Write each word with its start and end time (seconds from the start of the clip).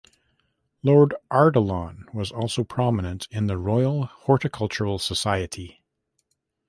Lord 0.81 1.13
Ardilaun 1.29 2.11
was 2.11 2.31
also 2.31 2.63
prominent 2.63 3.27
in 3.29 3.45
the 3.45 3.59
Royal 3.59 4.07
Horticultural 4.07 4.97
Society. 4.97 5.83